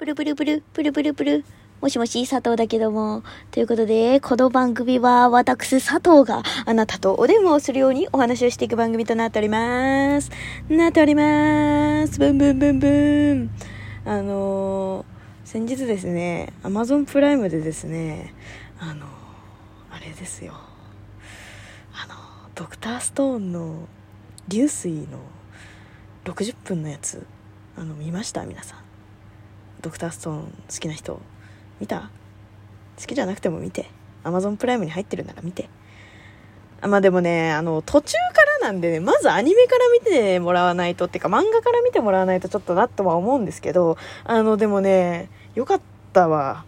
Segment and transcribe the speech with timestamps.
[0.00, 1.44] プルプルプル、プルプルプル。
[1.82, 3.22] もしもし、佐藤だけども。
[3.50, 10.30] ということで、この番組は私、佐藤があなたとお電話をするようにお話をしていく番組となっております。
[10.70, 12.18] なっております。
[12.18, 13.50] ブンブンブンブン。
[14.06, 15.04] あのー、
[15.44, 18.32] 先日ですね、アマゾンプライムでですね、
[18.78, 19.08] あのー、
[19.90, 20.54] あれですよ。
[21.92, 22.16] あのー、
[22.54, 23.86] ドクターストーンの
[24.48, 25.18] 流水の
[26.24, 27.26] 60分のやつ、
[27.76, 28.46] あの、見ました？
[28.46, 28.79] 皆さん。
[29.80, 31.20] ドクターストーン好きな人
[31.80, 32.10] 見た？
[32.98, 33.86] 好きじゃなくても見て。
[34.22, 35.68] Amazon プライムに入ってるなら見て。
[36.82, 45.80] あまあでもねあの途中からなんでねまずアニメから見てもらわないとっていうか漫画から見てもらわないとちょっとなとは思うんですけどあのでもねよかっ
[46.12, 46.64] たわ。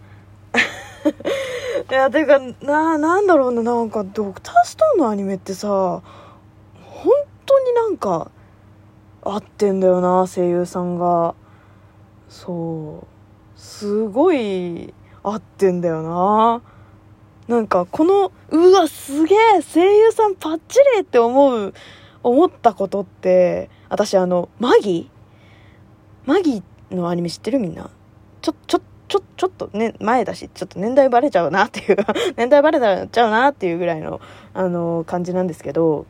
[1.90, 6.02] いやていうかななんだろうななんかドクターストーンのアニメってさ本
[7.46, 8.30] 当になんか
[9.22, 11.34] 合ってんだよな声優さんが。
[12.32, 13.06] そう。
[13.60, 16.62] すごい合ってんだよな。
[17.46, 21.74] なんかこのうわすげえ声優さんパッチリって思う
[22.22, 25.10] 思ったことって私あのマギ？
[26.24, 27.90] マギのアニメ知ってるみんな？
[28.40, 31.96] ちょちょちょちょっとね前だしちょっと年代バレちゃうなっていう
[32.36, 34.20] 年代バレちゃうなっていうぐらいの
[34.54, 36.06] あの感じなんですけど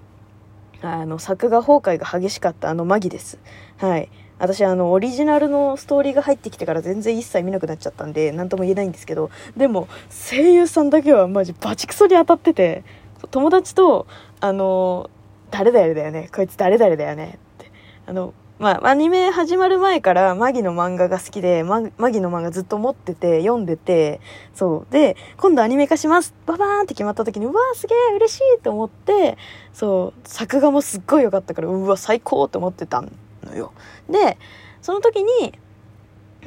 [0.82, 3.40] あの作画崩壊が激しかったあのマギです。
[3.78, 4.08] はい。
[4.42, 12.82] 私あのオリジナルのストーリーが入ってきてから全然一切見なくなっちゃったんで何とも言えないんですけどでも声優さんだけはマジバチクソに当たってて
[13.30, 14.08] 友達と
[14.40, 15.10] あの
[15.52, 17.70] 誰々だよねこいつ誰々だよねって
[18.06, 21.90] あのまあ、アニメ始まる前からマギの漫画が好きで、マギ
[22.20, 24.20] の漫画ずっと持ってて、読んでて、
[24.54, 24.92] そう。
[24.92, 29.36] で、今度アニメ化しますババーンって決まった時に、うわーすげえ嬉しいと思って、
[29.72, 33.02] そう、作画もすっごい良かったから、うわ、最高って思ってた
[33.52, 33.72] のよ。
[34.08, 34.38] で、
[34.80, 35.52] その時に、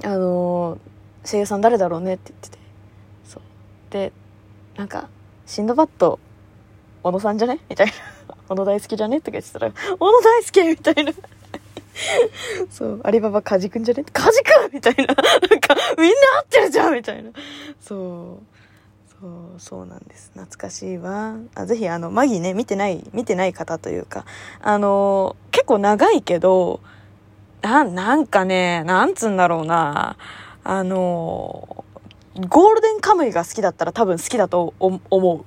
[0.03, 2.58] あのー、声優さん誰だろうねって言ってて。
[3.23, 3.42] そう。
[3.92, 4.11] で、
[4.75, 5.09] なんか、
[5.45, 6.20] シンドバッド、
[7.03, 7.59] 小野さんじゃね？
[7.70, 7.94] みたいな。
[8.49, 9.21] 小野大好きじゃね？
[9.21, 11.14] とか言ってたら、小野大好きみたいな。
[12.70, 15.05] そう、アリババカジくんじゃねカジくんみたいな。
[15.05, 17.32] なんか、みんな合ってるじゃんみたいな。
[17.80, 18.55] そう。
[19.21, 20.32] そう、そうなんです。
[20.33, 21.36] 懐かしいわ。
[21.55, 24.26] あ、ぜひ、あの、マギね、見てない、見てない方というか、
[24.61, 26.82] あの、結構長いけど、
[27.65, 30.17] な、なんかね、なんつうんだろうな。
[30.64, 31.83] あの、
[32.48, 35.45] ゴールデンカムイが好きだったら多分好きだと思う。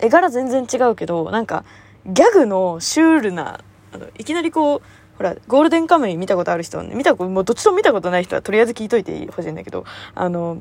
[0.00, 1.64] 絵柄全然違うけど、なんか、
[2.06, 3.60] ギャグのシュールな、
[3.92, 4.82] あのいきなりこう、
[5.16, 9.84] ほら、ゴールデンカムイ見たことある人、見たこ、もうどっちも見たことない人はとりあえず聞いといてほしいんだけど、
[10.16, 10.58] あの、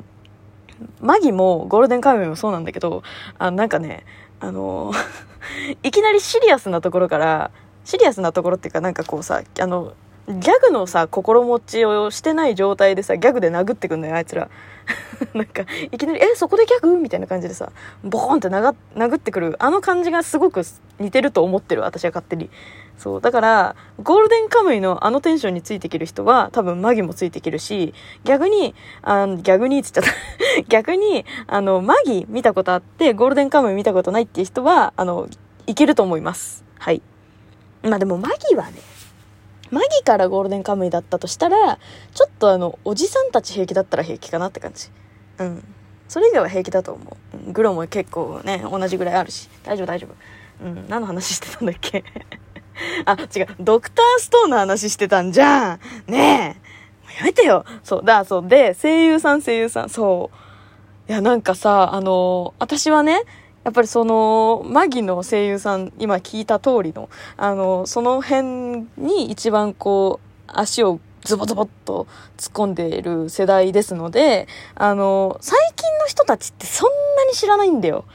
[1.01, 3.01] マギもゴールデンカムイもそうなんだけど、
[3.39, 4.05] あ、なんかね、
[4.39, 4.91] あの、
[5.81, 7.49] いきなりシリアスなところから、
[7.83, 9.93] シリアスなところっていうかなんかこうさ、あの、
[10.27, 14.49] ギャグのさ、心持ちをしてない状態でさ、ギャグで殴ってくんのよ、あいつら。
[15.35, 16.97] なんか、いきなり、え、そこでギャグ？
[16.97, 17.71] みたいな感じでさ、
[18.03, 19.55] ボーンって殴ってくる。
[19.59, 20.63] あの感じがすごく
[20.99, 22.49] 似てると思ってる、私は勝手に。
[22.97, 23.21] そう。
[23.21, 27.93] だから、ゴールデンカムイのあのテンションについていける人は、多分マギもついていけるし、
[28.23, 30.11] 逆に、あ逆に、つっちゃった。
[30.69, 35.27] 逆に、あの、マギ見たことあって、ゴールデンカムイ見たことないっていう人は、あの、
[35.67, 36.63] いけると思います。
[36.79, 37.03] はい。
[37.83, 38.73] まあでもマギはね、
[39.75, 41.77] マギからゴールデンカムイだったとしたら、
[42.13, 44.87] ちょっとあの、おじさんたち平気だったら平気かなって感じ。
[45.39, 45.63] うん。
[46.07, 47.17] それ以外は平気だと思
[47.49, 47.51] う。
[47.51, 49.49] グロも結構ね、同じぐらいあるし。
[49.65, 50.65] 大丈夫大丈夫。
[50.65, 50.85] うん。
[50.87, 52.05] 何の話してたんだっけ？
[53.05, 53.47] あ、違う。
[53.59, 55.79] ドクターストーンの話してたんじゃん。
[56.07, 56.57] ね
[57.17, 57.17] え。
[57.19, 57.65] やめてよ。
[57.83, 58.05] そう。
[58.05, 58.47] だ、そう。
[58.47, 59.89] で、声優さん声優さん。
[59.89, 60.31] そ
[61.09, 61.11] う。
[61.11, 63.21] いや、なんかさ、あの私はね、
[63.65, 72.05] やっぱりその、マギの声優さん、今聞いた通りの、あの、その辺に一番こう、足をズボズボっと
[72.37, 78.05] 突っ込んでいる世代ですので、あの、最近の人たちってそんなに知らないんだよ。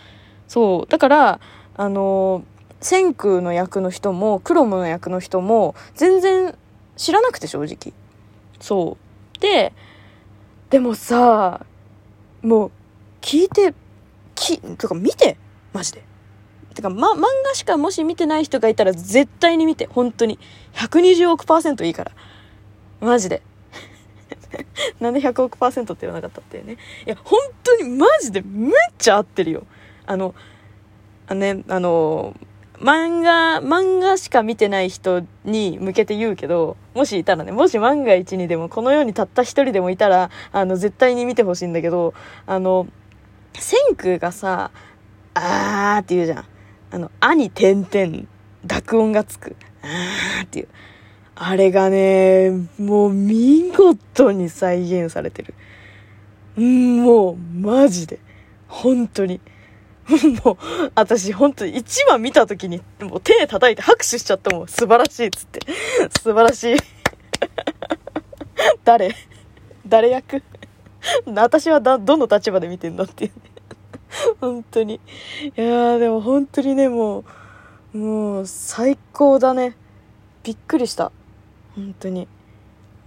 [0.46, 0.88] そう。
[0.88, 1.40] だから、
[1.74, 2.44] あの、
[2.80, 6.54] 千空の役の人も、クロムの役の人も、全然
[6.96, 7.92] 知らなくて正直。
[8.60, 8.96] そ
[9.36, 9.40] う。
[9.40, 9.72] で、
[10.70, 11.66] でもさ、
[12.40, 12.70] もう、
[13.20, 13.74] 聞いて
[14.40, 15.36] き、とか見て、
[15.72, 16.02] マジで。
[16.74, 20.38] てか、ま、漫画しかもし見てない人がいたら絶対に見て、本当に。
[20.74, 22.12] 120億パーセントいいから。
[23.00, 23.42] マジで。
[25.00, 26.76] なんで100億パーセントって言わなかったっていうね。
[27.06, 29.66] いや、本当にマジでめっちゃ合ってるよ。
[30.06, 30.34] あの、
[31.26, 32.34] あのね、あの、
[32.80, 42.14] 漫画、漫画しか見てない人に向けて言うけど、もしいたらね、もし万が一にでもこの世にたった一人でもいたら、あの、絶対に見てほしいんだけど、
[42.46, 42.86] あの、
[43.54, 44.70] 千空がさ、
[45.34, 46.44] あーって言うじゃん。
[46.92, 48.26] あの、あに点々、
[48.64, 49.56] 濁音がつく。
[49.82, 50.68] あーっていう。
[51.34, 55.54] あれがね、もう見事に再現されてる。
[56.60, 58.18] んもう、マジで。
[58.68, 59.40] 本当に。
[60.44, 64.68] もう、私本当に1話見た時に、もう手叩いて拍手しちゃったもん。
[64.68, 65.60] 素晴らしいっつって。
[66.20, 66.76] 素晴らしい。
[68.84, 69.14] 誰？
[69.86, 70.42] 誰役？
[71.34, 73.50] 私はだ、どの立場で見てんだっていう、ね
[74.40, 75.00] 本当に。
[75.56, 77.24] いや、でも本当にね、も
[77.94, 79.76] う、もう、最高だね。
[80.42, 81.12] びっくりした。
[81.74, 82.28] 本当に。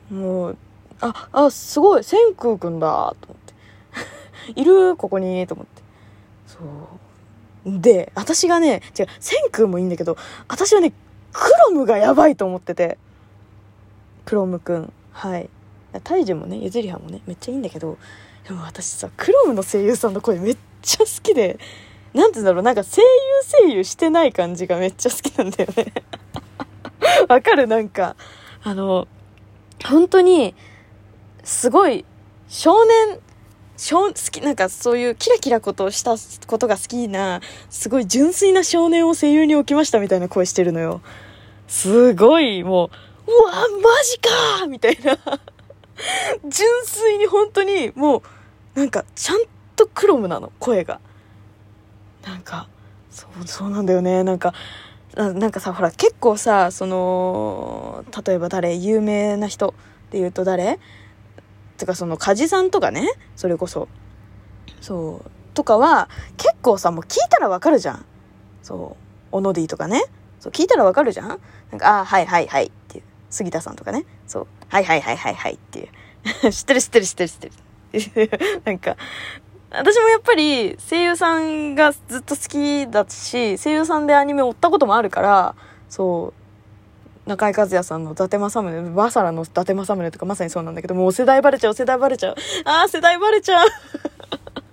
[0.10, 0.58] もう、
[1.02, 4.60] あ、あ、すごい、千空くんだ、と思って。
[4.60, 4.96] いる？
[4.96, 5.82] ここに、と思って。
[6.48, 6.60] そ
[7.66, 7.80] う。
[7.80, 10.18] で、私がね、違う、千空もいいんだけど、
[10.48, 10.94] 私はね、
[11.32, 12.98] クロムがやばいと思ってて。
[14.26, 14.94] クロムくん。
[15.12, 15.50] はい。
[16.02, 17.98] タイジュもね、ゆずりはもね、めっちゃいいんだけど、
[18.48, 21.60] でも私さ、クロムの声優さんの声めっちゃ好きで、
[22.14, 25.94] なんて言うんだろう、なんか声優声優してない感じがめっちゃ好きなんだよね。
[27.30, 27.68] わかる？
[27.68, 28.16] なんか、
[28.64, 29.08] あの、
[29.84, 30.56] 本当に、
[31.44, 32.06] すごい、
[32.48, 33.20] 少年、
[33.78, 36.16] 少、好き、なんかそういうキラキラことをした
[36.48, 41.02] ことが好きな、すごい純粋な少年を声優に置きましたみたいな声してるのよ。
[41.68, 42.92] すごい、も
[43.28, 45.18] う、うわ、マジかみたいな。
[46.48, 48.24] 純粋に本当にも
[48.76, 49.44] うなんかちゃん
[49.76, 51.00] とクロムなの声が。
[52.26, 52.68] なんか
[53.10, 54.24] そうそうなんだよね。
[54.24, 54.54] なんか
[55.16, 59.74] なんかさほら結構さその例えば誰有名な人
[60.10, 60.80] で言うと誰？
[61.78, 63.08] てかその梶さんとかね？
[63.36, 63.88] それこそ。
[64.82, 65.32] そう。
[65.54, 68.06] とかは結構さもう聞いたらわかるじゃん。
[68.64, 68.96] そ
[69.32, 69.36] う。
[69.36, 70.02] オノディとかね？
[70.40, 71.28] そう聞いたらわかるじゃん？
[71.28, 73.04] なんかああはいはいはいっていう。
[73.34, 75.88] 杉田さんとかねそうはいはいはいはいはいっていう。
[76.52, 78.62] 知ってる知ってる知ってる知ってる。
[78.66, 78.98] なんか、
[79.72, 85.56] 私もやっぱり声優さんがずっと好きだし、声優さんでアニメ追ったこともあるから、
[85.90, 86.34] そ
[87.26, 92.36] う、中井和也さんの伊達政宗、バサラの伊達政宗とかまさにそうなんだけど、もう世代バレちゃう、世代バレちゃう。
[92.66, 93.68] ああ、世代バレちゃう。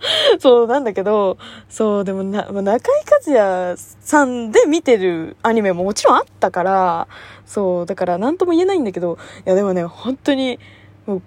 [0.39, 1.39] そうなんだけど、
[1.69, 7.09] そう、でもな、中井和也さんで見てるアニメももちろんあったから、
[7.47, 10.59] そう、だから何とも言えないんだけど、いやでもね、本当に、
[11.07, 11.23] もう、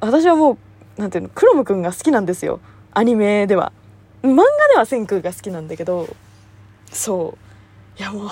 [0.00, 0.58] 私はも
[0.98, 2.60] う、なんていうの、クロムくんが好きなんですよ。
[2.92, 3.72] アニメでは。
[4.22, 6.08] 漫画では千空が好きなんだけど、
[6.92, 7.34] そ
[7.98, 8.00] う。
[8.00, 8.28] いやもう、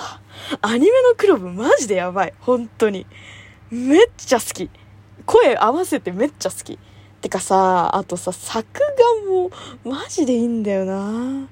[0.61, 2.33] アニメのクロムマジでやばい。
[2.39, 3.05] 本当に。
[3.71, 4.69] めっちゃ好き。
[5.25, 6.79] 声合わせてめっちゃ好き。
[7.21, 8.67] てかさ、あとさ、作
[9.25, 9.51] 画も
[9.83, 11.47] マジでいいんだよな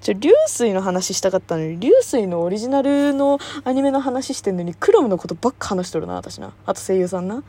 [0.00, 6.52] ちょ、流水の話したかったのに、流水のオリジナルのアニメの話してんのに、クロムのことばっか話しとるな、私な。
[6.66, 7.42] あと声優さんな。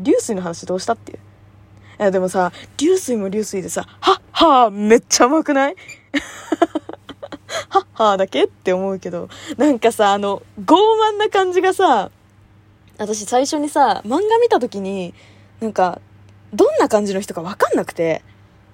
[0.00, 1.18] 流水の話どうしたっていう。
[1.18, 5.76] いや、でもさ、流水も流水でさ、はっはーめっちゃうまくない？
[7.68, 12.12] はっはーだけって思うけど、なんかさ、あの、傲慢な感じがさ、
[12.98, 15.14] 私最初にさ、漫画見た時に、
[15.60, 16.00] なんか、
[16.54, 18.22] どんな感じの人かわかんなくて、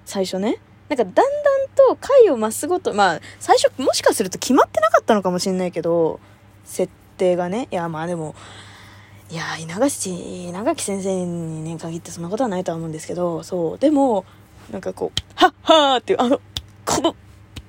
[0.04, 0.58] 最初ね。
[0.88, 6.20] なんかだんだんと回を増すごと、まあ、最初もしかすると決まってなかったのかもしれないけど、
[6.64, 7.68] 設定がね。
[7.70, 8.34] いや、まあでも、
[9.30, 13.78] いや、稲垣、稲垣先生にね、限ってそんなことはないとは思うんですけど、そう。
[13.78, 14.24] でも、
[14.70, 16.40] なんかこう、はっはーっていう、あの、
[16.84, 17.16] この、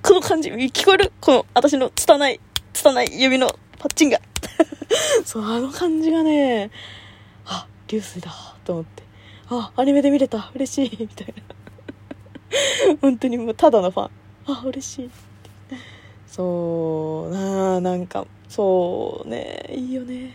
[0.02, 1.14] この感じ、聞こえる？
[1.22, 2.40] この、私の拙い、
[2.74, 4.20] 拙い指のパッチンが。
[5.26, 6.70] そう、あの感じがね、
[7.46, 8.32] あ、流水だ、
[8.66, 9.05] と思って。
[9.50, 11.34] あ、アニメで見れた、嬉しい、 みたいな。
[13.02, 14.10] 本当にもうただのファン。
[14.48, 15.10] あ、嬉しい。
[16.28, 20.34] そうなあ、なんか、そうね、いいよね。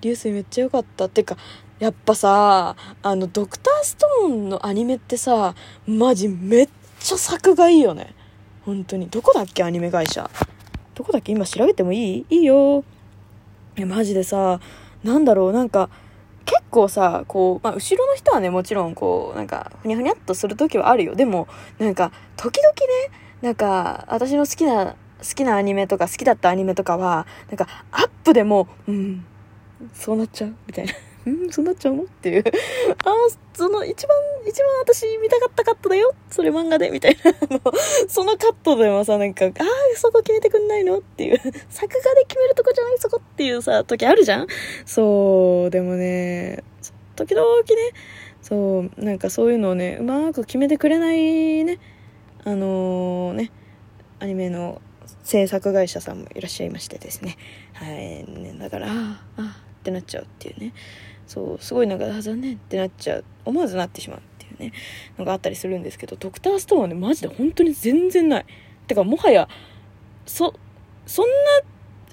[0.00, 1.06] 流水めっちゃ良かった。
[1.06, 1.36] ってか、
[1.78, 5.54] やっぱさ、あの、ドクターストーンのアニメってさ、
[5.86, 6.68] マジめっ
[7.00, 8.14] ちゃ作がいいよね。
[8.64, 9.08] 本当に。
[9.08, 10.30] どこだっけアニメ会社。
[10.94, 12.26] どこだっけ今調べてもいい？
[12.30, 12.84] いいよ。
[13.76, 14.60] え、マジでさ、
[15.02, 15.88] なんだろう、なんか、
[16.44, 21.14] 結構さ、こう、まあ、後ろの人はね、もちろん、こう、なんか、ふにゃふにゃっとする時はあるよ。
[21.14, 22.78] でも、なんか、時々ね、
[23.42, 29.24] なんか、私の好きな、好きなアニメとか、好きだったアニメとかは、なんか、アップでも、うん、
[29.92, 30.92] そうなっちゃうみたいな。
[31.24, 32.02] うんそうなっちゃうの？
[32.02, 32.42] っていう。
[33.04, 33.14] ああ、
[33.54, 37.32] その一番、一番私見たかったカットだよそれ漫画でみたいな。
[38.10, 39.52] そのカットでもさ、なんか、ああ、
[39.94, 40.98] そこ決めてくんないの？
[40.98, 41.38] っていう。
[41.38, 41.46] 作
[42.04, 42.98] 画で決めるとこじゃない？
[42.98, 44.46] そこっていうさ、時あるじゃん？
[44.86, 46.62] そう、でもね、
[47.16, 47.66] 時々ね、
[48.40, 51.80] そう、なんかそういうのをね、うまく決めてくれないね、
[52.44, 53.50] あのー、ね、
[54.20, 54.80] アニメの
[55.24, 57.36] 制作会社さんもいらっしゃいましてですね。
[57.72, 60.72] はい、ね、だから、ああ、ってなっちゃうっていうね。
[61.26, 64.72] そうすごいなんか残念ってなっちゃう思わずなってしまうっていうね
[65.18, 68.46] のがあったりするんですけどドクターストーンはねマジで本当に全然ない
[68.86, 69.48] てかもはや
[70.26, 70.52] そ
[71.06, 71.32] そんな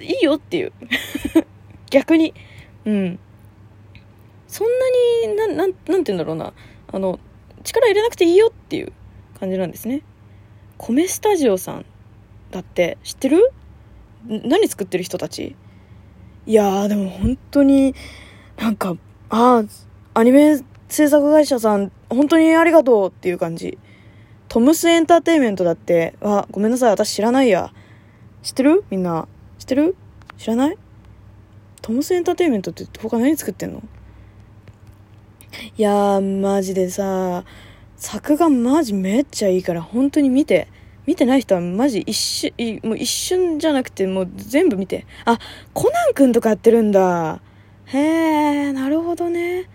[0.03, 0.74] いいよっていう。
[1.89, 2.34] 逆に。
[2.86, 3.20] うん。
[4.48, 4.74] そんな
[5.27, 6.53] に、な、なん、なんて言うんだろうな。
[6.91, 7.20] あの、
[7.63, 8.94] 力入れなくていいよっていう
[9.39, 10.01] 感じなんですね。
[10.77, 11.86] 米スタジオさん
[12.51, 13.51] だって知ってる？
[14.25, 15.56] 何作ってる人たち？
[16.46, 17.94] いやーでも本当に
[18.58, 18.96] なんか
[19.29, 19.63] あ
[20.13, 23.77] あアニメ制作会社さん本当にありがとうっていう感じ。
[24.48, 26.15] トムスエンターテインメントだって。
[26.22, 27.74] あごめんなさい私知らないや。
[28.41, 28.86] 知ってる？
[28.89, 29.27] みんな。
[29.70, 29.96] ってる？
[30.40, 30.78] 知らない？
[31.84, 33.84] トムスエンターテインメントって他何作ってんの？
[35.78, 37.44] いやーマジでさ
[37.96, 40.68] 作画マジめっちゃいいから本当に見て
[41.06, 45.06] 見てない人はマジ一瞬、もう一瞬じゃなくてもう全部見て。
[45.26, 45.40] あ、
[45.74, 47.42] コナン君とかやってるんだ。
[47.86, 49.68] へえ、なるほどね。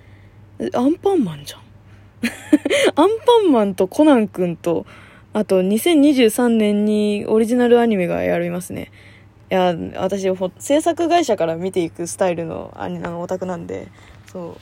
[0.75, 1.61] アンパンマンじゃん。
[2.95, 4.87] アンパンマンとコナン君と、
[5.33, 8.93] あと2023年にオリジナルアニメがやりますね。
[9.55, 13.87] いや、私、制作会社から見ていくスタイルのあのオタクなんで、
[14.27, 14.57] そ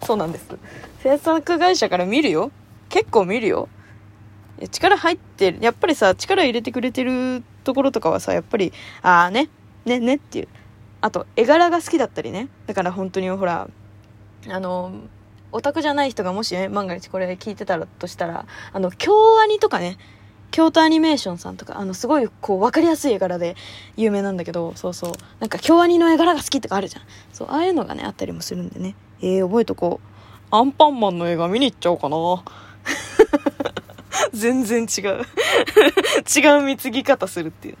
[0.02, 0.46] そうなんです。
[1.02, 2.52] 制作会社から見るよ？
[2.88, 3.68] 結構見るよ。
[4.70, 5.58] 力入ってる。
[5.60, 9.50] やっぱりさ、力入れてくれてるところとかはさ、やっぱり、ああね、
[9.84, 10.48] ね、ねっていう。
[11.02, 12.48] あと、絵柄が好きだったりね。
[12.66, 13.68] だから本当にほら、
[14.48, 14.90] あの、
[15.52, 19.12] オタクじゃない人がもしね、万が一これ聞いてたらとしたら、あの、京
[19.42, 19.98] アニとかね、
[20.50, 23.56] 京都アニメーションさんとか、あの、すごい、こう、わかりやすい絵柄で
[23.96, 25.12] 有名なんだけど、そうそう。
[25.38, 27.02] なんか、京アニの絵柄が好きとかあるじゃん。
[27.32, 28.94] そう、ああいうのがね、あったりもするんでね。
[29.22, 30.06] えー、覚えとこう。
[30.50, 32.16] アンパンマンの映画見に行っちゃおうかな。
[34.32, 35.22] 全然違う
[36.36, 37.76] 違う貢ぎ方するっていう。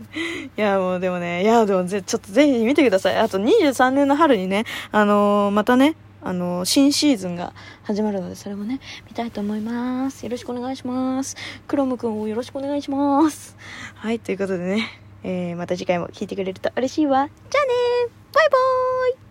[0.56, 3.16] いや、もうでもね、いや、でもぜ、ちょっとぜひ見てください。
[3.16, 10.24] あと23年の春にね、あのー、またね、あの、新シーズンが始まるので、それもね、見たいと思います。
[10.24, 11.36] よろしくお願いします。
[11.66, 13.56] クロムくんをよろしくお願いします。
[13.94, 14.88] はい、ということでね、
[15.22, 17.28] えー、また次回も聞いてくれると嬉しいわ。
[17.50, 17.64] じゃあ
[18.06, 19.29] ねバイバーイ